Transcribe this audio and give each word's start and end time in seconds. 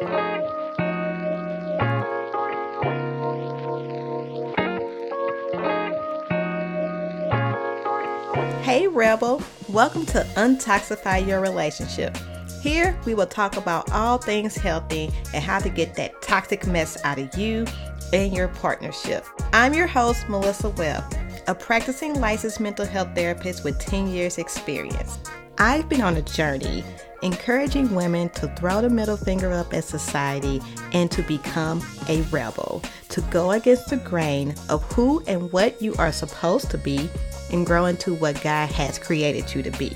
Hey 0.00 0.06
Rebel, 8.88 9.42
welcome 9.68 10.06
to 10.06 10.26
Untoxify 10.36 11.26
Your 11.26 11.42
Relationship. 11.42 12.16
Here 12.62 12.98
we 13.04 13.12
will 13.12 13.26
talk 13.26 13.58
about 13.58 13.92
all 13.92 14.16
things 14.16 14.56
healthy 14.56 15.10
and 15.34 15.44
how 15.44 15.58
to 15.58 15.68
get 15.68 15.94
that 15.96 16.22
toxic 16.22 16.66
mess 16.66 16.96
out 17.04 17.18
of 17.18 17.36
you 17.36 17.66
and 18.14 18.32
your 18.32 18.48
partnership. 18.48 19.26
I'm 19.52 19.74
your 19.74 19.86
host, 19.86 20.26
Melissa 20.30 20.70
Webb, 20.70 21.04
a 21.46 21.54
practicing 21.54 22.18
licensed 22.18 22.58
mental 22.58 22.86
health 22.86 23.14
therapist 23.14 23.64
with 23.64 23.78
10 23.78 24.08
years 24.08 24.38
experience. 24.38 25.18
I've 25.62 25.90
been 25.90 26.00
on 26.00 26.16
a 26.16 26.22
journey 26.22 26.82
encouraging 27.20 27.94
women 27.94 28.30
to 28.30 28.48
throw 28.56 28.80
the 28.80 28.88
middle 28.88 29.18
finger 29.18 29.52
up 29.52 29.74
at 29.74 29.84
society 29.84 30.62
and 30.94 31.10
to 31.10 31.22
become 31.22 31.82
a 32.08 32.22
rebel, 32.30 32.82
to 33.10 33.20
go 33.30 33.50
against 33.50 33.90
the 33.90 33.98
grain 33.98 34.54
of 34.70 34.82
who 34.94 35.22
and 35.26 35.52
what 35.52 35.82
you 35.82 35.94
are 35.96 36.12
supposed 36.12 36.70
to 36.70 36.78
be 36.78 37.10
and 37.52 37.66
grow 37.66 37.84
into 37.84 38.14
what 38.14 38.40
God 38.40 38.70
has 38.70 38.98
created 38.98 39.54
you 39.54 39.62
to 39.62 39.70
be. 39.72 39.94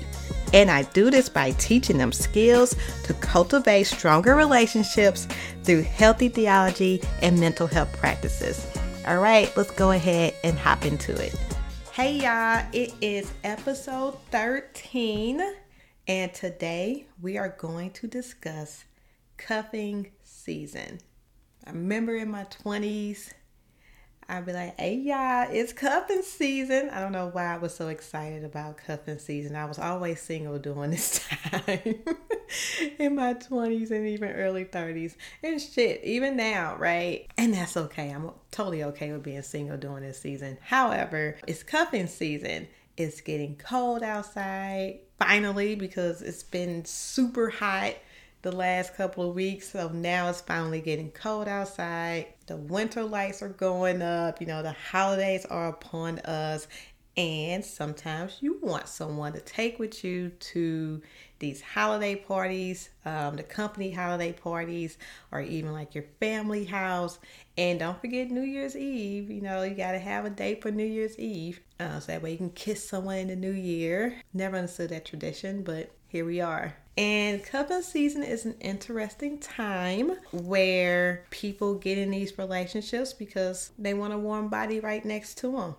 And 0.53 0.69
I 0.69 0.83
do 0.83 1.09
this 1.09 1.29
by 1.29 1.49
teaching 1.53 1.97
them 1.97 2.11
skills 2.11 2.75
to 3.05 3.15
cultivate 3.15 3.85
stronger 3.85 4.35
relationships 4.35 5.27
through 5.63 5.81
healthy 5.81 6.29
theology 6.29 7.01
and 7.23 7.39
mental 7.39 7.65
health 7.65 7.91
practices. 7.97 8.67
All 9.07 9.17
right, 9.17 9.51
let's 9.57 9.71
go 9.71 9.89
ahead 9.89 10.35
and 10.43 10.59
hop 10.59 10.85
into 10.85 11.19
it. 11.19 11.35
Hey, 11.95 12.17
y'all, 12.17 12.61
it 12.73 12.93
is 12.99 13.31
episode 13.45 14.17
13, 14.29 15.41
and 16.09 16.33
today 16.33 17.07
we 17.21 17.37
are 17.37 17.55
going 17.57 17.91
to 17.91 18.05
discuss 18.05 18.83
cuffing 19.37 20.11
season. 20.21 20.99
I 21.65 21.69
remember 21.69 22.17
in 22.17 22.29
my 22.29 22.43
20s, 22.65 23.31
I'd 24.27 24.45
be 24.45 24.51
like, 24.51 24.77
hey, 24.77 24.95
y'all, 24.95 25.47
it's 25.49 25.71
cuffing 25.71 26.23
season. 26.23 26.89
I 26.89 26.99
don't 26.99 27.13
know 27.13 27.29
why 27.31 27.53
I 27.53 27.57
was 27.59 27.73
so 27.73 27.87
excited 27.87 28.43
about 28.43 28.75
cuffing 28.75 29.19
season. 29.19 29.55
I 29.55 29.63
was 29.63 29.79
always 29.79 30.19
single 30.19 30.59
during 30.59 30.91
this 30.91 31.25
time 31.51 31.95
in 32.99 33.15
my 33.15 33.35
20s 33.35 33.91
and 33.91 34.05
even 34.05 34.31
early 34.31 34.65
30s. 34.65 35.15
And 35.41 35.61
shit, 35.61 36.03
even 36.03 36.35
now, 36.35 36.75
right? 36.77 37.27
And 37.37 37.53
that's 37.53 37.77
okay. 37.77 38.09
I'm 38.09 38.31
totally 38.55 38.83
okay 38.83 39.11
with 39.11 39.23
being 39.23 39.41
single 39.41 39.77
during 39.77 40.03
this 40.03 40.19
season. 40.19 40.57
However, 40.61 41.37
it's 41.47 41.63
cuffing 41.63 42.07
season. 42.07 42.67
It's 42.97 43.19
getting 43.21 43.57
cold 43.57 44.01
outside 44.01 44.99
finally 45.19 45.75
because 45.75 46.21
it's 46.21 46.43
been 46.43 46.85
super 46.85 47.49
hot 47.49 47.95
the 48.41 48.51
last 48.51 48.95
couple 48.95 49.27
of 49.27 49.35
weeks. 49.35 49.71
So 49.71 49.89
now 49.89 50.29
it's 50.29 50.39
finally 50.39 50.79
getting 50.79 51.11
cold 51.11 51.47
outside. 51.47 52.27
The 52.47 52.55
winter 52.55 53.03
lights 53.03 53.41
are 53.41 53.49
going 53.49 54.01
up. 54.01 54.39
You 54.39 54.47
know, 54.47 54.61
the 54.61 54.71
holidays 54.71 55.45
are 55.45 55.69
upon 55.69 56.19
us. 56.19 56.67
And 57.17 57.63
sometimes 57.63 58.39
you 58.41 58.59
want 58.61 58.89
someone 58.89 59.31
to 59.33 59.39
take 59.39 59.79
with 59.79 60.03
you 60.03 60.29
to 60.29 61.01
these 61.39 61.61
holiday 61.61 62.15
parties, 62.15 62.89
um, 63.05 63.37
the 63.37 63.43
company 63.43 63.91
holiday 63.91 64.33
parties, 64.33 64.97
or 65.31 65.39
even 65.39 65.71
like 65.71 65.95
your 65.95 66.03
family 66.19 66.65
house. 66.65 67.19
And 67.57 67.79
don't 67.79 67.99
forget 68.01 68.31
New 68.31 68.41
Year's 68.41 68.75
Eve. 68.75 69.31
You 69.31 69.41
know, 69.41 69.63
you 69.63 69.75
got 69.75 69.93
to 69.93 69.99
have 69.99 70.25
a 70.25 70.29
date 70.29 70.61
for 70.61 70.71
New 70.71 70.85
Year's 70.85 71.17
Eve. 71.17 71.61
Uh, 71.79 72.01
so 72.01 72.11
that 72.11 72.21
way 72.21 72.31
you 72.31 72.37
can 72.37 72.49
kiss 72.49 72.87
someone 72.87 73.17
in 73.17 73.27
the 73.29 73.35
new 73.37 73.51
year. 73.51 74.21
Never 74.33 74.57
understood 74.57 74.89
that 74.89 75.05
tradition, 75.05 75.63
but 75.63 75.91
here 76.09 76.25
we 76.25 76.41
are. 76.41 76.75
And 76.97 77.43
cuffing 77.43 77.81
season 77.81 78.23
is 78.23 78.45
an 78.45 78.55
interesting 78.59 79.37
time 79.39 80.11
where 80.31 81.25
people 81.29 81.75
get 81.75 81.97
in 81.97 82.11
these 82.11 82.37
relationships 82.37 83.13
because 83.13 83.71
they 83.77 83.93
want 83.93 84.13
a 84.13 84.17
warm 84.17 84.49
body 84.49 84.79
right 84.81 85.03
next 85.03 85.37
to 85.39 85.51
them. 85.51 85.75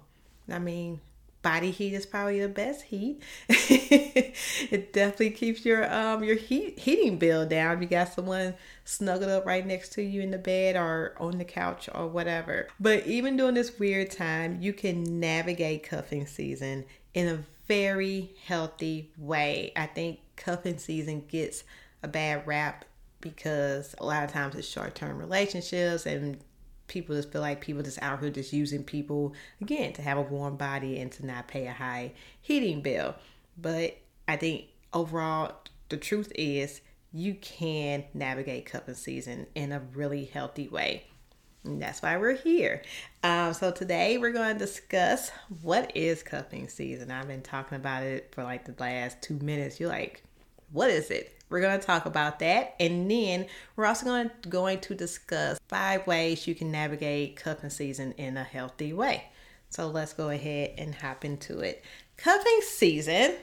I 0.50 0.58
mean, 0.58 1.00
body 1.46 1.70
heat 1.70 1.94
is 1.94 2.04
probably 2.04 2.40
the 2.40 2.48
best 2.48 2.82
heat. 2.82 3.22
it 3.48 4.92
definitely 4.92 5.30
keeps 5.30 5.64
your 5.64 5.88
um 5.94 6.24
your 6.24 6.34
heat 6.34 6.76
heating 6.76 7.18
bill 7.18 7.46
down. 7.46 7.76
If 7.76 7.82
You 7.82 7.86
got 7.86 8.12
someone 8.12 8.54
snuggled 8.84 9.30
up 9.30 9.46
right 9.46 9.64
next 9.64 9.92
to 9.92 10.02
you 10.02 10.22
in 10.22 10.32
the 10.32 10.38
bed 10.38 10.74
or 10.74 11.14
on 11.20 11.38
the 11.38 11.44
couch 11.44 11.88
or 11.94 12.08
whatever. 12.08 12.66
But 12.80 13.06
even 13.06 13.36
during 13.36 13.54
this 13.54 13.78
weird 13.78 14.10
time, 14.10 14.60
you 14.60 14.72
can 14.72 15.20
navigate 15.20 15.84
cuffing 15.84 16.26
season 16.26 16.84
in 17.14 17.28
a 17.28 17.44
very 17.68 18.34
healthy 18.44 19.12
way. 19.16 19.70
I 19.76 19.86
think 19.86 20.18
cuffing 20.34 20.78
season 20.78 21.26
gets 21.28 21.62
a 22.02 22.08
bad 22.08 22.44
rap 22.44 22.86
because 23.20 23.94
a 23.98 24.04
lot 24.04 24.24
of 24.24 24.32
times 24.32 24.56
it's 24.56 24.66
short 24.66 24.96
term 24.96 25.16
relationships 25.16 26.06
and 26.06 26.38
people 26.88 27.14
just 27.14 27.32
feel 27.32 27.40
like 27.40 27.60
people 27.60 27.82
just 27.82 28.00
out 28.02 28.20
here 28.20 28.30
just 28.30 28.52
using 28.52 28.84
people 28.84 29.34
again 29.60 29.92
to 29.94 30.02
have 30.02 30.18
a 30.18 30.22
warm 30.22 30.56
body 30.56 30.98
and 31.00 31.10
to 31.12 31.26
not 31.26 31.48
pay 31.48 31.66
a 31.66 31.72
high 31.72 32.12
heating 32.40 32.80
bill. 32.80 33.14
But 33.58 33.98
I 34.28 34.36
think 34.36 34.66
overall 34.92 35.52
the 35.88 35.96
truth 35.96 36.32
is 36.34 36.80
you 37.12 37.34
can 37.34 38.04
navigate 38.14 38.66
cuffing 38.66 38.94
season 38.94 39.46
in 39.54 39.72
a 39.72 39.80
really 39.94 40.24
healthy 40.24 40.68
way. 40.68 41.04
And 41.64 41.82
that's 41.82 42.02
why 42.02 42.16
we're 42.16 42.36
here. 42.36 42.82
Um, 43.24 43.52
so 43.52 43.72
today 43.72 44.18
we're 44.18 44.32
going 44.32 44.52
to 44.52 44.58
discuss 44.58 45.30
what 45.62 45.90
is 45.96 46.22
cuffing 46.22 46.68
season. 46.68 47.10
I've 47.10 47.26
been 47.26 47.42
talking 47.42 47.76
about 47.76 48.04
it 48.04 48.32
for 48.32 48.44
like 48.44 48.64
the 48.64 48.74
last 48.78 49.20
two 49.20 49.38
minutes. 49.40 49.80
You're 49.80 49.88
like, 49.88 50.22
what 50.72 50.90
is 50.90 51.10
it? 51.10 51.32
We're 51.48 51.60
going 51.60 51.78
to 51.78 51.86
talk 51.86 52.06
about 52.06 52.40
that. 52.40 52.74
And 52.80 53.10
then 53.10 53.46
we're 53.76 53.86
also 53.86 54.04
going 54.04 54.30
to, 54.42 54.48
going 54.48 54.80
to 54.80 54.94
discuss 54.94 55.58
five 55.68 56.06
ways 56.06 56.46
you 56.46 56.54
can 56.54 56.72
navigate 56.72 57.36
cuffing 57.36 57.70
season 57.70 58.12
in 58.12 58.36
a 58.36 58.44
healthy 58.44 58.92
way. 58.92 59.24
So 59.70 59.88
let's 59.88 60.12
go 60.12 60.30
ahead 60.30 60.74
and 60.78 60.94
hop 60.94 61.24
into 61.24 61.60
it. 61.60 61.84
Cuffing 62.16 62.60
season 62.62 63.36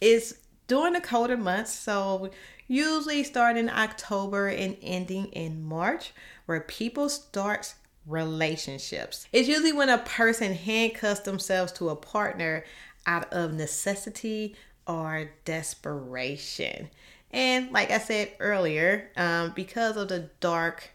is 0.00 0.38
during 0.66 0.92
the 0.92 1.00
colder 1.00 1.36
months. 1.36 1.72
So 1.72 2.30
usually 2.68 3.24
starting 3.24 3.64
in 3.64 3.70
October 3.70 4.48
and 4.48 4.76
ending 4.82 5.26
in 5.26 5.64
March, 5.64 6.12
where 6.46 6.60
people 6.60 7.08
start 7.08 7.74
relationships. 8.06 9.26
It's 9.32 9.48
usually 9.48 9.72
when 9.72 9.88
a 9.88 9.98
person 9.98 10.54
handcuffs 10.54 11.20
themselves 11.20 11.72
to 11.72 11.88
a 11.88 11.96
partner 11.96 12.64
out 13.06 13.32
of 13.32 13.54
necessity 13.54 14.54
or 14.88 15.30
desperation. 15.44 16.88
And 17.30 17.70
like 17.72 17.90
I 17.90 17.98
said 17.98 18.32
earlier, 18.40 19.10
um, 19.16 19.52
because 19.54 19.96
of 19.96 20.08
the 20.08 20.30
dark, 20.40 20.90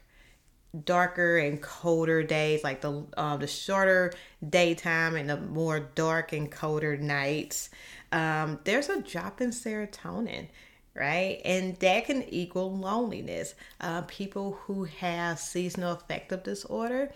darker 0.84 1.38
and 1.38 1.62
colder 1.62 2.24
days, 2.24 2.64
like 2.64 2.80
the 2.80 3.06
um, 3.16 3.38
the 3.38 3.46
shorter 3.46 4.12
daytime 4.46 5.14
and 5.14 5.30
the 5.30 5.36
more 5.36 5.78
dark 5.78 6.32
and 6.32 6.50
colder 6.50 6.96
nights, 6.96 7.70
um, 8.10 8.58
there's 8.64 8.88
a 8.88 9.00
drop 9.00 9.40
in 9.40 9.50
serotonin, 9.50 10.48
right? 10.94 11.40
And 11.44 11.76
that 11.76 12.06
can 12.06 12.24
equal 12.24 12.76
loneliness. 12.76 13.54
Uh, 13.80 14.02
people 14.02 14.58
who 14.62 14.84
have 14.84 15.38
seasonal 15.38 15.92
affective 15.92 16.42
disorder, 16.42 17.12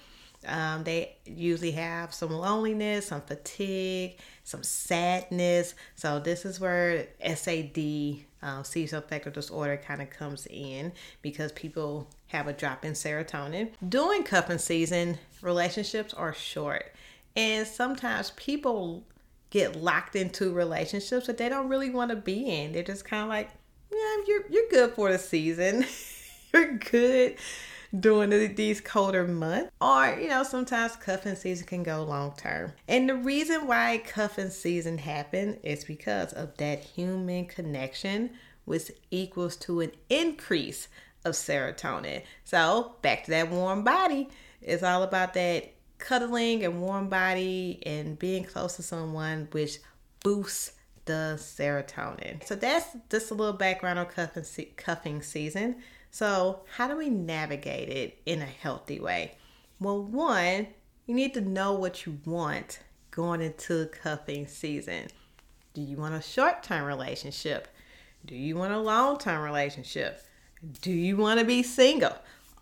um, 0.47 0.85
they 0.85 1.17
usually 1.25 1.73
have 1.73 2.15
some 2.15 2.31
loneliness, 2.31 3.09
some 3.09 3.23
fatigue, 3.23 4.19
some 4.45 4.63
sadness. 4.63 5.75
So 5.95 6.21
this 6.21 6.45
is 6.45 6.61
where 6.61 7.09
SAD, 7.23 8.25
um, 8.43 8.63
seasonal 8.65 9.05
affective 9.05 9.33
disorder, 9.33 9.77
kind 9.77 10.01
of 10.01 10.11
comes 10.11 10.47
in 10.47 10.93
because 11.23 11.51
people 11.53 12.09
have 12.29 12.47
a 12.47 12.53
drop 12.53 12.85
in 12.85 12.93
serotonin. 12.93 13.71
During 13.89 14.23
cuffing 14.23 14.59
season, 14.59 15.19
relationships 15.43 16.15
are 16.15 16.35
short, 16.35 16.95
and 17.35 17.67
sometimes 17.67 18.31
people 18.37 19.05
get 19.51 19.77
locked 19.77 20.15
into 20.15 20.53
relationships 20.53 21.27
that 21.27 21.39
they 21.39 21.49
don't 21.49 21.69
really 21.69 21.91
want 21.91 22.11
to 22.11 22.17
be 22.17 22.47
in. 22.47 22.73
They're 22.73 22.83
just 22.83 23.05
kind 23.05 23.23
of 23.25 23.29
like, 23.29 23.51
yeah, 23.91 24.17
you're 24.27 24.47
you're 24.49 24.69
good 24.71 24.93
for 24.93 25.11
the 25.11 25.19
season. 25.19 25.85
you're 26.53 26.75
good 26.75 27.37
during 27.99 28.55
these 28.55 28.81
colder 28.81 29.27
months. 29.27 29.71
Or, 29.81 30.19
you 30.21 30.29
know, 30.29 30.43
sometimes 30.43 30.97
cuffing 30.97 31.37
season 31.37 31.67
can 31.67 31.83
go 31.83 32.03
long 32.03 32.35
term. 32.37 32.73
And 32.87 33.09
the 33.09 33.15
reason 33.15 33.67
why 33.67 34.03
cuffing 34.07 34.51
season 34.51 34.99
happen 34.99 35.59
is 35.63 35.85
because 35.85 36.33
of 36.33 36.57
that 36.59 36.81
human 36.81 37.47
connection, 37.47 38.31
which 38.65 38.91
equals 39.11 39.57
to 39.57 39.81
an 39.81 39.93
increase 40.11 40.89
of 41.25 41.35
serotonin. 41.35 42.23
So 42.45 42.97
back 43.03 43.25
to 43.25 43.31
that 43.33 43.51
warm 43.51 43.85
body. 43.85 44.29
It's 44.61 44.83
all 44.83 45.03
about 45.03 45.35
that 45.35 45.73
cuddling 45.99 46.65
and 46.65 46.81
warm 46.81 47.09
body 47.09 47.83
and 47.85 48.19
being 48.19 48.45
close 48.45 48.77
to 48.77 48.83
someone 48.83 49.49
which 49.53 49.79
boosts 50.23 50.73
the 51.07 51.37
serotonin. 51.39 52.45
So 52.45 52.55
that's 52.55 52.87
just 53.11 53.31
a 53.31 53.35
little 53.35 53.55
background 53.55 53.99
on 53.99 54.07
cuffing, 54.07 54.45
cuffing 54.77 55.23
season. 55.23 55.77
So, 56.11 56.61
how 56.77 56.89
do 56.89 56.97
we 56.97 57.11
navigate 57.11 57.89
it 57.89 58.21
in 58.25 58.43
a 58.43 58.47
healthy 58.47 58.99
way? 58.99 59.37
Well, 59.81 60.03
one, 60.03 60.69
you 61.07 61.15
need 61.15 61.35
to 61.35 61.41
know 61.41 61.73
what 61.75 62.07
you 62.07 62.19
want 62.25 62.81
going 63.11 63.41
into 63.41 63.87
cuffing 63.87 64.47
season. 64.47 65.09
Do 65.75 65.83
you 65.83 65.97
want 65.97 66.15
a 66.15 66.23
short 66.23 66.63
term 66.63 66.85
relationship? 66.85 67.69
Do 68.25 68.35
you 68.35 68.57
want 68.57 68.73
a 68.73 68.79
long 68.79 69.19
term 69.19 69.43
relationship? 69.43 70.23
Do 70.83 70.91
you 70.91 71.17
want 71.17 71.41
to 71.41 71.47
be 71.47 71.63
single? 71.63 72.17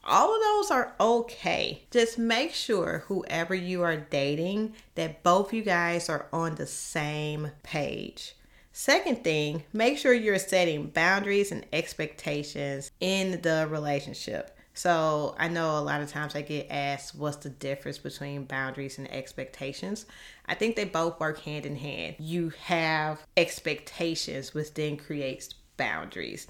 All 0.05 0.35
of 0.35 0.41
those 0.41 0.71
are 0.71 0.95
okay. 1.01 1.83
Just 1.91 2.19
make 2.19 2.53
sure 2.53 3.05
whoever 3.07 3.55
you 3.55 3.83
are 3.83 3.97
dating 3.97 4.75
that 4.95 5.25
both 5.25 5.53
you 5.53 5.63
guys 5.63 6.09
are 6.09 6.27
on 6.33 6.55
the 6.55 6.67
same 6.67 7.51
page. 7.65 8.36
Second 8.79 9.25
thing, 9.25 9.65
make 9.73 9.97
sure 9.97 10.13
you're 10.13 10.39
setting 10.39 10.89
boundaries 10.89 11.51
and 11.51 11.65
expectations 11.73 12.91
in 13.01 13.41
the 13.41 13.67
relationship. 13.71 14.55
So 14.75 15.35
I 15.39 15.49
know 15.49 15.79
a 15.79 15.81
lot 15.81 16.03
of 16.03 16.11
times 16.11 16.37
I 16.37 16.43
get 16.43 16.67
asked 16.69 17.15
what's 17.15 17.39
the 17.39 17.49
difference 17.49 17.97
between 17.97 18.45
boundaries 18.45 18.99
and 18.99 19.11
expectations. 19.11 20.05
I 20.45 20.57
think 20.57 20.77
they 20.77 20.85
both 20.85 21.19
work 21.19 21.41
hand 21.41 21.65
in 21.65 21.77
hand. 21.77 22.17
You 22.19 22.53
have 22.65 23.19
expectations, 23.39 24.53
which 24.53 24.75
then 24.75 24.99
creates 24.99 25.55
boundaries. 25.79 26.47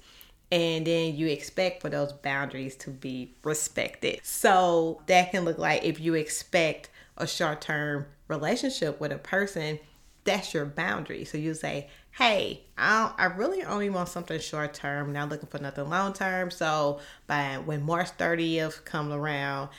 And 0.51 0.85
then 0.85 1.15
you 1.15 1.27
expect 1.27 1.81
for 1.81 1.87
those 1.87 2.11
boundaries 2.11 2.75
to 2.79 2.89
be 2.89 3.35
respected. 3.45 4.19
So 4.21 5.01
that 5.07 5.31
can 5.31 5.45
look 5.45 5.59
like 5.59 5.85
if 5.85 6.01
you 6.01 6.13
expect 6.15 6.89
a 7.15 7.25
short 7.25 7.61
term 7.61 8.07
relationship 8.27 8.99
with 8.99 9.13
a 9.13 9.17
person, 9.17 9.79
that's 10.27 10.53
your 10.53 10.65
boundary. 10.65 11.23
So 11.23 11.37
you 11.37 11.53
say, 11.53 11.87
hey, 12.17 12.63
I, 12.79 13.13
I 13.15 13.25
really 13.25 13.63
only 13.63 13.91
want 13.91 14.09
something 14.09 14.39
short 14.39 14.73
term, 14.73 15.13
not 15.13 15.29
looking 15.29 15.49
for 15.49 15.59
nothing 15.59 15.87
long 15.87 16.13
term. 16.13 16.49
So 16.49 16.99
by 17.27 17.59
when 17.63 17.83
March 17.83 18.09
30th 18.17 18.83
comes 18.85 19.13
around, 19.13 19.69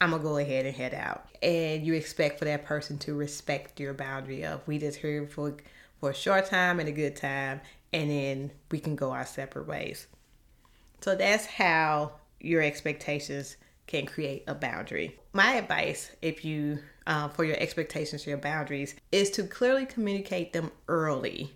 I'm 0.00 0.10
gonna 0.10 0.22
go 0.22 0.38
ahead 0.38 0.64
and 0.64 0.74
head 0.74 0.94
out. 0.94 1.28
And 1.42 1.84
you 1.86 1.92
expect 1.92 2.38
for 2.38 2.46
that 2.46 2.64
person 2.64 2.96
to 3.00 3.14
respect 3.14 3.78
your 3.80 3.92
boundary 3.92 4.46
of 4.46 4.66
we 4.66 4.78
just 4.78 4.98
here 4.98 5.26
for 5.26 5.56
for 6.00 6.10
a 6.10 6.14
short 6.14 6.46
time 6.46 6.80
and 6.80 6.88
a 6.88 6.92
good 6.92 7.16
time, 7.16 7.60
and 7.92 8.10
then 8.10 8.50
we 8.70 8.80
can 8.80 8.96
go 8.96 9.10
our 9.10 9.26
separate 9.26 9.66
ways. 9.66 10.06
So 11.02 11.16
that's 11.16 11.44
how 11.44 12.12
your 12.40 12.62
expectations 12.62 13.56
can 13.86 14.06
create 14.06 14.44
a 14.46 14.54
boundary. 14.54 15.18
My 15.34 15.54
advice, 15.56 16.12
if 16.22 16.46
you 16.46 16.78
uh, 17.06 17.28
for 17.28 17.44
your 17.44 17.56
expectations, 17.58 18.26
your 18.26 18.38
boundaries, 18.38 18.94
is 19.12 19.30
to 19.32 19.42
clearly 19.42 19.84
communicate 19.84 20.52
them 20.52 20.70
early 20.88 21.52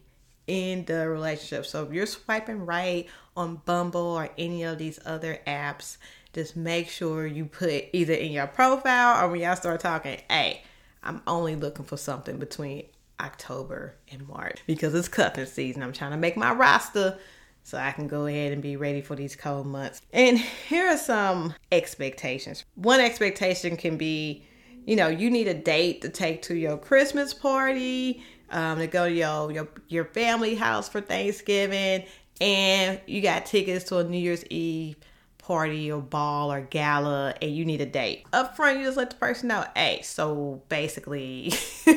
in 0.52 0.84
the 0.84 1.08
relationship. 1.08 1.64
So 1.64 1.82
if 1.82 1.94
you're 1.94 2.04
swiping 2.04 2.66
right 2.66 3.06
on 3.34 3.62
Bumble 3.64 4.02
or 4.02 4.28
any 4.36 4.64
of 4.64 4.76
these 4.76 5.00
other 5.06 5.40
apps, 5.46 5.96
just 6.34 6.56
make 6.56 6.90
sure 6.90 7.26
you 7.26 7.46
put 7.46 7.86
either 7.94 8.12
in 8.12 8.32
your 8.32 8.46
profile 8.46 9.24
or 9.24 9.30
when 9.30 9.40
y'all 9.40 9.56
start 9.56 9.80
talking, 9.80 10.20
hey, 10.28 10.62
I'm 11.02 11.22
only 11.26 11.56
looking 11.56 11.86
for 11.86 11.96
something 11.96 12.38
between 12.38 12.84
October 13.18 13.94
and 14.10 14.28
March 14.28 14.60
because 14.66 14.94
it's 14.94 15.08
cuffing 15.08 15.46
season. 15.46 15.82
I'm 15.82 15.94
trying 15.94 16.10
to 16.10 16.18
make 16.18 16.36
my 16.36 16.52
roster 16.52 17.18
so 17.62 17.78
I 17.78 17.92
can 17.92 18.06
go 18.06 18.26
ahead 18.26 18.52
and 18.52 18.60
be 18.60 18.76
ready 18.76 19.00
for 19.00 19.16
these 19.16 19.34
cold 19.34 19.66
months. 19.66 20.02
And 20.12 20.38
here 20.38 20.86
are 20.86 20.98
some 20.98 21.54
expectations. 21.70 22.66
One 22.74 23.00
expectation 23.00 23.78
can 23.78 23.96
be, 23.96 24.44
you 24.84 24.96
know, 24.96 25.08
you 25.08 25.30
need 25.30 25.48
a 25.48 25.54
date 25.54 26.02
to 26.02 26.10
take 26.10 26.42
to 26.42 26.54
your 26.54 26.76
Christmas 26.76 27.32
party 27.32 28.22
um, 28.52 28.78
to 28.78 28.86
go 28.86 29.08
to 29.08 29.14
your, 29.14 29.50
your 29.50 29.68
your 29.88 30.04
family 30.04 30.54
house 30.54 30.88
for 30.88 31.00
Thanksgiving, 31.00 32.04
and 32.40 33.00
you 33.06 33.20
got 33.20 33.46
tickets 33.46 33.84
to 33.86 33.98
a 33.98 34.04
New 34.04 34.18
Year's 34.18 34.44
Eve 34.46 34.96
party 35.38 35.90
or 35.90 36.00
ball 36.00 36.52
or 36.52 36.60
gala, 36.60 37.34
and 37.42 37.54
you 37.54 37.64
need 37.64 37.80
a 37.80 37.86
date. 37.86 38.24
Up 38.32 38.56
front, 38.56 38.78
you 38.78 38.84
just 38.84 38.96
let 38.96 39.10
the 39.10 39.16
person 39.16 39.48
know, 39.48 39.64
hey, 39.74 40.00
so 40.02 40.62
basically. 40.68 41.52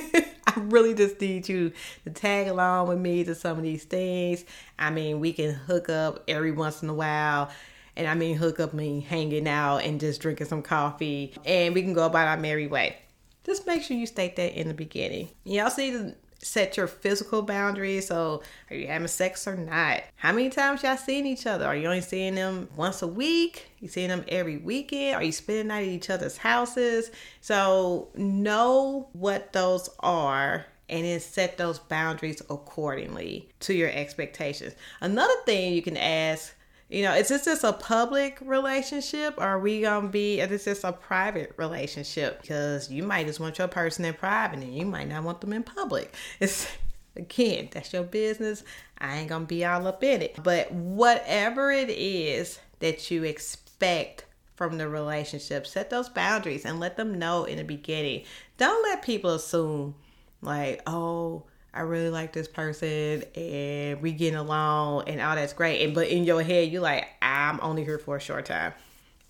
I 0.47 0.59
really 0.59 0.93
just 0.93 1.19
need 1.19 1.49
you 1.49 1.73
to 2.05 2.11
tag 2.11 2.47
along 2.47 2.87
with 2.87 2.99
me 2.99 3.23
to 3.23 3.35
some 3.35 3.57
of 3.57 3.63
these 3.63 3.83
things. 3.83 4.45
I 4.79 4.89
mean, 4.89 5.19
we 5.19 5.33
can 5.33 5.51
hook 5.51 5.89
up 5.89 6.23
every 6.27 6.51
once 6.51 6.81
in 6.81 6.89
a 6.89 6.93
while. 6.93 7.49
And 7.97 8.07
I 8.07 8.13
mean, 8.13 8.37
hook 8.37 8.59
up 8.59 8.73
me 8.73 9.01
hanging 9.01 9.47
out 9.47 9.79
and 9.79 9.99
just 9.99 10.21
drinking 10.21 10.47
some 10.47 10.61
coffee. 10.61 11.33
And 11.45 11.73
we 11.73 11.81
can 11.81 11.93
go 11.93 12.05
about 12.05 12.27
our 12.27 12.37
merry 12.37 12.67
way. 12.67 12.97
Just 13.43 13.67
make 13.67 13.83
sure 13.83 13.97
you 13.97 14.05
state 14.05 14.35
that 14.37 14.59
in 14.59 14.67
the 14.67 14.73
beginning. 14.73 15.29
Also 15.61 15.81
need 15.81 15.91
to 15.91 16.15
set 16.45 16.77
your 16.77 16.87
physical 16.87 17.41
boundaries. 17.41 18.07
So, 18.07 18.43
are 18.69 18.75
you 18.75 18.87
having 18.87 19.07
sex 19.07 19.47
or 19.47 19.55
not? 19.55 20.03
How 20.15 20.31
many 20.31 20.49
times 20.49 20.83
y'all 20.83 20.97
seeing 20.97 21.25
each 21.25 21.47
other? 21.47 21.65
Are 21.65 21.75
you 21.75 21.87
only 21.87 22.01
seeing 22.01 22.35
them 22.35 22.69
once 22.75 23.01
a 23.01 23.07
week? 23.07 23.71
You 23.79 23.87
seeing 23.87 24.09
them 24.09 24.23
every 24.27 24.57
weekend? 24.57 25.15
Are 25.15 25.23
you 25.23 25.31
spending 25.31 25.67
night 25.67 25.87
at 25.87 25.93
each 25.93 26.09
other's 26.09 26.37
houses? 26.37 27.09
So, 27.41 28.09
know 28.15 29.09
what 29.13 29.53
those 29.53 29.89
are 29.99 30.65
and 30.87 31.03
then 31.03 31.19
set 31.19 31.57
those 31.57 31.79
boundaries 31.79 32.41
accordingly 32.41 33.49
to 33.61 33.73
your 33.73 33.89
expectations. 33.89 34.75
Another 35.01 35.33
thing 35.45 35.73
you 35.73 35.81
can 35.81 35.97
ask 35.97 36.53
you 36.89 37.01
know, 37.01 37.15
is 37.15 37.29
this 37.29 37.45
just 37.45 37.63
a 37.63 37.73
public 37.73 38.37
relationship 38.41 39.35
or 39.37 39.43
are 39.43 39.59
we 39.59 39.81
gonna 39.81 40.07
be 40.07 40.39
is 40.39 40.49
this 40.49 40.65
just 40.65 40.83
a 40.83 40.93
private 40.93 41.53
relationship? 41.57 42.41
Because 42.41 42.91
you 42.91 43.03
might 43.03 43.25
just 43.25 43.39
want 43.39 43.57
your 43.57 43.67
person 43.67 44.05
in 44.05 44.13
private 44.13 44.59
and 44.59 44.75
you 44.75 44.85
might 44.85 45.07
not 45.07 45.23
want 45.23 45.41
them 45.41 45.53
in 45.53 45.63
public. 45.63 46.13
It's 46.39 46.67
again, 47.15 47.69
that's 47.71 47.91
your 47.93 48.03
business. 48.03 48.63
I 48.99 49.17
ain't 49.17 49.29
gonna 49.29 49.45
be 49.45 49.65
all 49.65 49.87
up 49.87 50.03
in 50.03 50.21
it. 50.21 50.37
But 50.43 50.71
whatever 50.71 51.71
it 51.71 51.89
is 51.89 52.59
that 52.79 53.09
you 53.09 53.23
expect 53.23 54.25
from 54.55 54.77
the 54.77 54.87
relationship, 54.87 55.65
set 55.65 55.89
those 55.89 56.07
boundaries 56.07 56.65
and 56.65 56.79
let 56.79 56.97
them 56.97 57.17
know 57.17 57.45
in 57.45 57.57
the 57.57 57.63
beginning. 57.63 58.23
Don't 58.57 58.83
let 58.83 59.01
people 59.01 59.31
assume 59.31 59.95
like, 60.41 60.81
oh, 60.85 61.43
I 61.75 61.81
really 61.81 62.09
like 62.09 62.31
this 62.31 62.47
person 62.47 63.23
and 63.35 64.01
we 64.01 64.13
getting 64.13 64.39
along 64.39 65.09
and 65.09 65.19
all 65.19 65.35
that's 65.35 65.53
great. 65.53 65.83
And 65.83 65.93
but 65.93 66.07
in 66.07 66.23
your 66.23 66.41
head 66.41 66.71
you're 66.71 66.81
like, 66.81 67.07
I'm 67.21 67.59
only 67.61 67.83
here 67.83 67.99
for 67.99 68.15
a 68.15 68.21
short 68.21 68.45
time. 68.45 68.73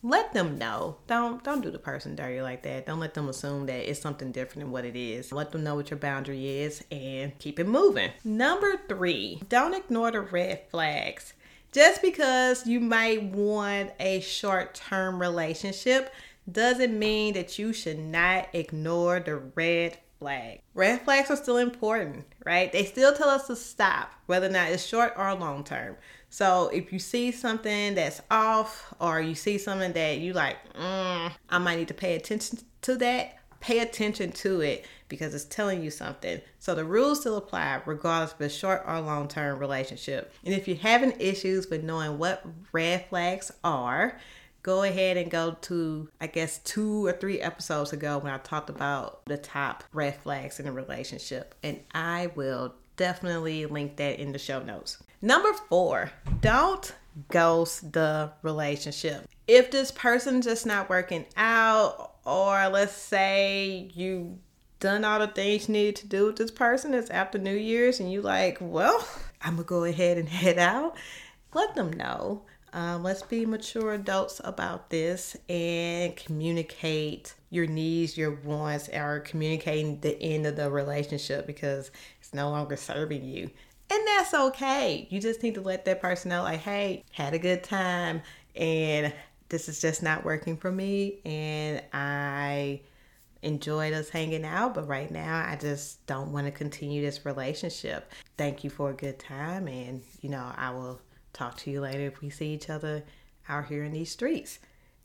Let 0.03 0.33
them 0.35 0.59
know. 0.59 0.97
Don't 1.07 1.43
don't 1.43 1.61
do 1.61 1.71
the 1.71 1.79
person 1.79 2.15
dirty 2.15 2.39
like 2.39 2.61
that. 2.63 2.85
Don't 2.85 2.99
let 2.99 3.15
them 3.15 3.27
assume 3.27 3.65
that 3.65 3.89
it's 3.89 3.99
something 3.99 4.31
different 4.31 4.59
than 4.59 4.71
what 4.71 4.85
it 4.85 4.95
is. 4.95 5.31
Let 5.31 5.51
them 5.51 5.63
know 5.63 5.73
what 5.73 5.89
your 5.89 5.97
boundary 5.97 6.59
is 6.59 6.83
and 6.91 7.37
keep 7.39 7.59
it 7.59 7.67
moving. 7.67 8.11
Number 8.23 8.79
three, 8.87 9.41
don't 9.49 9.73
ignore 9.73 10.11
the 10.11 10.21
red 10.21 10.61
flags. 10.69 11.33
Just 11.71 12.03
because 12.03 12.67
you 12.67 12.79
might 12.79 13.23
want 13.23 13.91
a 13.99 14.19
short 14.21 14.75
term 14.75 15.19
relationship 15.19 16.13
doesn't 16.49 16.97
mean 16.97 17.33
that 17.33 17.57
you 17.57 17.73
should 17.73 17.97
not 17.97 18.47
ignore 18.53 19.19
the 19.19 19.35
red 19.35 19.97
flag. 20.25 20.61
Red 20.73 21.01
flags 21.03 21.29
are 21.29 21.35
still 21.35 21.57
important, 21.57 22.25
right? 22.47 22.71
They 22.71 22.83
still 22.85 23.13
tell 23.13 23.29
us 23.29 23.45
to 23.45 23.55
stop, 23.55 24.11
whether 24.25 24.47
or 24.47 24.49
not 24.49 24.71
it's 24.71 24.83
short 24.83 25.13
or 25.15 25.35
long 25.35 25.63
term. 25.63 25.97
So 26.29 26.69
if 26.73 26.91
you 26.91 26.97
see 26.97 27.31
something 27.31 27.93
that's 27.93 28.21
off 28.31 28.91
or 28.99 29.21
you 29.21 29.35
see 29.35 29.59
something 29.59 29.93
that 29.93 30.17
you 30.17 30.33
like, 30.33 30.57
mm, 30.73 31.31
I 31.49 31.57
might 31.59 31.77
need 31.77 31.89
to 31.89 31.93
pay 31.93 32.15
attention 32.15 32.57
to 32.81 32.95
that, 32.95 33.37
pay 33.59 33.79
attention 33.79 34.31
to 34.31 34.61
it 34.61 34.85
because 35.09 35.35
it's 35.35 35.45
telling 35.45 35.83
you 35.83 35.91
something. 35.91 36.41
So 36.57 36.73
the 36.73 36.85
rules 36.85 37.19
still 37.19 37.37
apply 37.37 37.81
regardless 37.85 38.33
of 38.33 38.41
a 38.41 38.49
short 38.49 38.83
or 38.87 38.99
long 39.01 39.27
term 39.27 39.59
relationship. 39.59 40.33
And 40.43 40.55
if 40.55 40.67
you're 40.67 40.77
having 40.77 41.13
issues 41.19 41.69
with 41.69 41.83
knowing 41.83 42.17
what 42.17 42.43
red 42.71 43.05
flags 43.09 43.51
are, 43.63 44.17
go 44.65 44.81
ahead 44.81 45.15
and 45.15 45.29
go 45.29 45.55
to, 45.61 46.09
I 46.19 46.25
guess, 46.25 46.57
two 46.57 47.05
or 47.05 47.11
three 47.11 47.39
episodes 47.39 47.93
ago 47.93 48.17
when 48.17 48.33
I 48.33 48.39
talked 48.39 48.71
about 48.71 49.23
the 49.27 49.37
top 49.37 49.83
red 49.93 50.15
flags 50.15 50.59
in 50.59 50.65
a 50.65 50.71
relationship. 50.71 51.53
And 51.61 51.81
I 51.93 52.31
will 52.33 52.73
definitely 52.97 53.67
link 53.67 53.97
that 53.97 54.19
in 54.19 54.31
the 54.31 54.39
show 54.39 54.63
notes. 54.63 55.03
Number 55.21 55.53
four, 55.69 56.11
don't 56.41 56.91
ghost 57.29 57.93
the 57.93 58.31
relationship. 58.41 59.29
If 59.47 59.69
this 59.69 59.91
person 59.91 60.41
just 60.41 60.65
not 60.65 60.89
working 60.89 61.27
out, 61.37 62.15
or 62.25 62.67
let's 62.69 62.95
say 62.95 63.91
you 63.93 64.39
done 64.79 65.05
all 65.05 65.19
the 65.19 65.27
things 65.27 65.69
you 65.69 65.73
needed 65.73 65.97
to 65.97 66.07
do 66.07 66.25
with 66.25 66.37
this 66.37 66.49
person, 66.49 66.95
it's 66.95 67.11
after 67.11 67.37
New 67.37 67.55
Year's, 67.55 67.99
and 67.99 68.11
you 68.11 68.23
like, 68.23 68.57
well, 68.59 69.07
I'm 69.43 69.57
gonna 69.57 69.67
go 69.67 69.83
ahead 69.83 70.17
and 70.17 70.27
head 70.27 70.57
out. 70.57 70.95
Let 71.53 71.75
them 71.75 71.93
know 71.93 72.41
um, 72.75 73.03
let's 73.03 73.21
be 73.21 73.45
mature 73.45 73.93
adults 73.93 74.41
about 74.43 74.89
this 74.89 75.37
and 75.47 76.13
communicate 76.17 77.33
your 77.49 77.67
needs, 77.67 78.17
your 78.17 78.31
wants, 78.43 78.89
or 78.89 79.21
communicating 79.21 80.01
the 80.01 80.21
end 80.21 80.45
of 80.45 80.57
the 80.57 80.69
relationship 80.69 81.47
because 81.47 81.89
it's 82.19 82.33
no 82.33 82.49
longer 82.49 82.75
serving 82.75 83.23
you. 83.23 83.49
And 83.89 84.07
that's 84.07 84.33
okay. 84.33 85.07
You 85.09 85.21
just 85.21 85.41
need 85.41 85.55
to 85.55 85.61
let 85.61 85.85
that 85.85 86.01
person 86.01 86.29
know, 86.29 86.43
like, 86.43 86.59
hey, 86.59 87.05
had 87.11 87.33
a 87.33 87.39
good 87.39 87.63
time, 87.63 88.21
and 88.57 89.13
this 89.47 89.69
is 89.69 89.79
just 89.79 90.03
not 90.03 90.25
working 90.25 90.57
for 90.57 90.69
me, 90.69 91.21
and 91.23 91.81
I 91.93 92.81
enjoyed 93.41 93.93
us 93.93 94.09
hanging 94.09 94.43
out, 94.43 94.73
but 94.73 94.85
right 94.85 95.09
now 95.09 95.45
I 95.47 95.55
just 95.55 96.05
don't 96.07 96.33
want 96.33 96.47
to 96.47 96.51
continue 96.51 97.01
this 97.01 97.25
relationship. 97.25 98.11
Thank 98.37 98.65
you 98.65 98.69
for 98.69 98.89
a 98.89 98.93
good 98.93 99.17
time, 99.17 99.69
and 99.69 100.03
you 100.19 100.29
know, 100.29 100.51
I 100.57 100.71
will 100.71 100.99
talk 101.35 101.57
to 101.57 101.71
you 101.71 101.81
later 101.81 102.07
if 102.07 102.21
we 102.21 102.29
see 102.29 102.53
each 102.53 102.69
other 102.69 103.03
out 103.47 103.67
here 103.67 103.83
in 103.83 103.91
these 103.91 104.11
streets. 104.11 104.59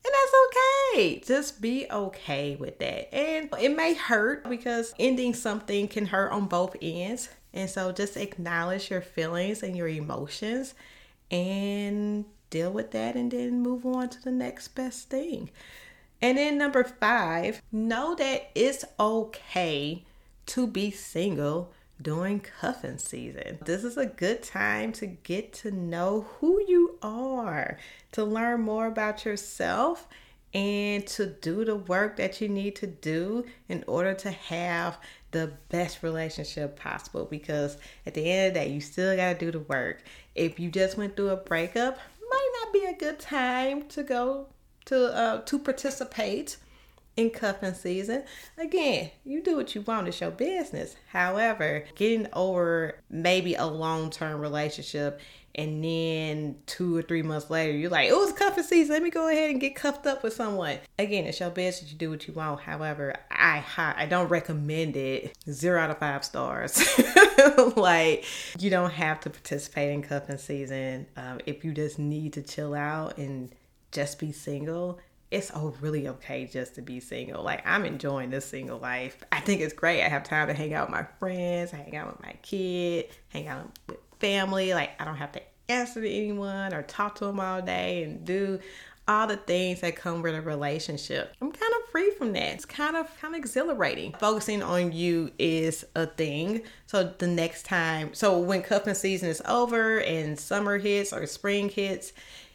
And 0.05 0.15
that's 0.15 0.35
okay. 0.47 1.21
Just 1.21 1.61
be 1.61 1.87
okay 1.91 2.57
with 2.57 2.79
that. 2.79 3.15
And 3.15 3.51
it 3.61 3.77
may 3.77 3.95
hurt 3.95 4.49
because 4.49 4.95
ending 4.99 5.35
something 5.35 5.89
can 5.89 6.07
hurt 6.07 6.33
on 6.33 6.47
both 6.47 6.77
ends. 6.81 7.29
And 7.53 7.69
so 7.69 7.93
just 7.93 8.17
acknowledge 8.17 8.91
your 8.91 9.03
feelings 9.03 9.63
and 9.63 9.77
your 9.77 9.89
emotions 9.89 10.75
and 11.31 12.25
deal 12.49 12.71
with 12.71 12.93
that 12.93 13.15
and 13.15 13.31
then 13.31 13.61
move 13.61 13.85
on 13.85 14.09
to 14.09 14.23
the 14.23 14.31
next 14.31 14.69
best 14.69 15.11
thing. 15.11 15.51
And 16.23 16.39
then 16.39 16.59
number 16.59 16.85
five, 16.85 17.63
know 17.73 18.15
that 18.15 18.51
it's 18.55 18.85
okay 18.99 20.05
to 20.47 20.67
be 20.67 20.91
single 20.91 21.73
during 22.03 22.41
cuffing 22.41 22.99
season. 22.99 23.59
This 23.65 23.85
is 23.85 23.97
a 23.97 24.07
good 24.07 24.43
time 24.43 24.93
to 24.93 25.07
get 25.07 25.53
to 25.55 25.71
know 25.71 26.27
who 26.39 26.63
you 26.67 26.99
are, 27.03 27.79
to 28.13 28.25
learn 28.25 28.63
more 28.63 28.87
about 28.87 29.25
yourself, 29.25 30.09
and 30.53 31.07
to 31.07 31.27
do 31.27 31.65
the 31.65 31.77
work 31.77 32.17
that 32.17 32.41
you 32.41 32.49
need 32.49 32.75
to 32.77 32.87
do 32.87 33.45
in 33.69 33.85
order 33.87 34.15
to 34.15 34.31
have 34.31 34.99
the 35.31 35.53
best 35.69 36.03
relationship 36.03 36.77
possible. 36.79 37.25
Because 37.25 37.77
at 38.07 38.15
the 38.15 38.29
end 38.29 38.49
of 38.49 38.55
the 38.55 38.61
day, 38.61 38.73
you 38.73 38.81
still 38.81 39.15
got 39.17 39.39
to 39.39 39.39
do 39.39 39.53
the 39.53 39.61
work. 39.61 40.03
If 40.35 40.59
you 40.59 40.71
just 40.71 40.97
went 40.97 41.17
through 41.17 41.31
a 41.31 41.37
breakup, 41.37 41.99
might 42.31 42.51
not 42.63 42.73
be 42.73 42.85
a 42.85 42.95
good 42.95 43.19
time 43.19 43.89
to 43.89 44.03
go 44.03 44.47
to 44.87 45.15
uh, 45.15 45.41
to 45.43 45.59
participate 45.59 46.57
in 47.21 47.31
cuffing 47.31 47.75
season. 47.75 48.25
Again, 48.59 49.11
you 49.25 49.43
do 49.43 49.57
what 49.57 49.75
you 49.75 49.83
want, 49.83 50.09
it's 50.09 50.21
your 50.21 50.31
business. 50.31 50.97
However, 51.11 51.85
getting 51.95 52.27
over 52.33 52.99
maybe 53.09 53.55
a 53.55 53.67
long 53.67 54.11
term 54.11 54.41
relationship 54.41 55.21
and 55.55 55.83
then 55.83 56.57
two 56.67 56.97
or 56.97 57.03
three 57.03 57.23
months 57.23 57.51
later, 57.51 57.77
you're 57.77 57.91
like, 57.91 58.09
oh, 58.13 58.23
it's 58.23 58.39
cuffing 58.39 58.63
season. 58.63 58.93
Let 58.95 59.03
me 59.03 59.11
go 59.11 59.29
ahead 59.29 59.51
and 59.51 59.61
get 59.61 59.75
cuffed 59.75 60.07
up 60.07 60.23
with 60.23 60.33
someone. 60.33 60.79
Again, 60.99 61.25
it's 61.25 61.41
your 61.41 61.51
business. 61.51 61.91
You 61.91 61.99
do 61.99 62.11
what 62.11 62.27
you 62.29 62.35
want. 62.35 62.61
However, 62.61 63.15
I 63.31 63.65
I 63.77 64.07
don't 64.07 64.29
recommend 64.29 64.97
it. 64.97 65.37
Zero 65.51 65.81
out 65.81 65.91
of 65.91 65.99
five 65.99 66.25
stars. 66.25 66.81
like, 67.77 68.25
you 68.59 68.71
don't 68.71 68.93
have 68.93 69.21
to 69.21 69.31
participate 69.31 69.93
in 69.93 70.03
cuffing 70.03 70.39
season. 70.39 71.07
Um, 71.17 71.41
if 71.47 71.65
you 71.65 71.73
just 71.73 71.99
need 71.99 72.35
to 72.35 72.43
chill 72.43 72.75
out 72.75 73.19
and 73.19 73.53
just 73.91 74.21
be 74.21 74.31
single, 74.31 75.01
it's 75.31 75.53
oh 75.55 75.75
really 75.81 76.09
okay 76.09 76.47
just 76.47 76.75
to 76.75 76.83
be 76.83 77.01
single. 77.01 77.43
Like 77.43 77.63
I'm 77.67 77.85
enjoying 77.85 78.31
this 78.31 78.47
single 78.47 78.79
life. 78.79 79.23
I 79.31 79.41
think 79.41 79.61
it's 79.61 79.73
great. 79.73 80.03
I 80.03 80.09
have 80.09 80.25
time 80.25 80.49
to 80.49 80.55
hang 80.55 80.75
out 80.75 80.89
with 80.89 80.97
my 80.97 81.07
friends, 81.19 81.71
hang 81.71 81.95
out 81.97 82.09
with 82.09 82.23
my 82.23 82.35
kid, 82.43 83.09
hang 83.29 83.47
out 83.47 83.71
with 83.89 83.99
family. 84.19 84.75
Like 84.75 84.91
I 84.99 85.05
don't 85.05 85.17
have 85.17 85.33
to 85.33 85.43
answer 85.69 86.01
to 86.01 86.11
anyone 86.11 86.75
or 86.75 86.83
talk 86.83 87.15
to 87.17 87.27
them 87.27 87.39
all 87.39 87.63
day 87.63 88.03
and 88.03 88.25
do 88.25 88.59
all 89.07 89.27
the 89.27 89.37
things 89.37 89.81
that 89.81 89.97
come 89.97 90.23
with 90.23 90.35
a 90.35 90.41
relationship. 90.41 91.35
I'm 91.41 91.51
kind 91.53 91.73
of 91.73 91.91
free 91.91 92.11
from 92.13 92.33
that. 92.33 92.55
It's 92.55 92.65
kind 92.65 92.97
of 92.97 93.07
kind 93.21 93.35
of 93.35 93.39
exhilarating. 93.39 94.15
Focusing 94.19 94.63
on 94.63 94.93
you 94.93 95.31
is 95.39 95.85
a 95.95 96.07
thing. 96.07 96.63
So 96.87 97.15
the 97.19 97.27
next 97.29 97.65
time, 97.65 98.15
so 98.15 98.39
when 98.39 98.63
cuffing 98.63 98.95
season 98.95 99.29
is 99.29 99.43
over 99.47 100.01
and 100.01 100.39
summer 100.39 100.79
hits 100.79 101.13
or 101.13 101.27
spring 101.27 101.69
hits 101.69 102.13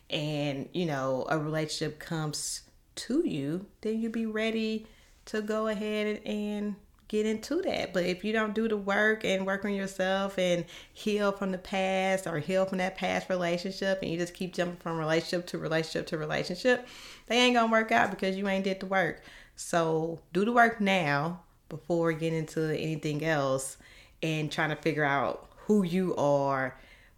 and 0.09 0.69
you 0.71 0.85
know 0.85 1.25
a 1.29 1.37
relationship 1.37 1.99
comes 1.99 2.61
to 2.95 3.27
you, 3.27 3.65
then 3.81 4.01
you 4.01 4.09
be 4.09 4.25
ready 4.25 4.87
to 5.25 5.41
go 5.41 5.67
ahead 5.67 6.21
and 6.25 6.75
get 7.07 7.25
into 7.25 7.61
that. 7.61 7.93
But 7.93 8.05
if 8.05 8.23
you 8.23 8.33
don't 8.33 8.55
do 8.55 8.67
the 8.67 8.77
work 8.77 9.23
and 9.23 9.45
work 9.45 9.65
on 9.65 9.73
yourself 9.73 10.37
and 10.37 10.65
heal 10.93 11.31
from 11.31 11.51
the 11.51 11.57
past 11.57 12.25
or 12.27 12.39
heal 12.39 12.65
from 12.65 12.79
that 12.79 12.97
past 12.97 13.29
relationship 13.29 13.99
and 14.01 14.11
you 14.11 14.17
just 14.17 14.33
keep 14.33 14.53
jumping 14.53 14.77
from 14.77 14.97
relationship 14.97 15.45
to 15.47 15.57
relationship 15.57 16.07
to 16.07 16.17
relationship, 16.17 16.87
they 17.27 17.37
ain't 17.37 17.55
gonna 17.55 17.71
work 17.71 17.91
out 17.91 18.11
because 18.11 18.35
you 18.35 18.47
ain't 18.47 18.63
did 18.63 18.79
the 18.79 18.85
work. 18.85 19.21
So 19.55 20.19
do 20.33 20.45
the 20.45 20.51
work 20.51 20.81
now 20.81 21.41
before 21.69 22.11
getting 22.11 22.39
into 22.39 22.69
anything 22.69 23.23
else 23.23 23.77
and 24.21 24.51
trying 24.51 24.69
to 24.69 24.75
figure 24.75 25.03
out 25.03 25.49
who 25.65 25.83
you 25.83 26.15
are 26.15 26.75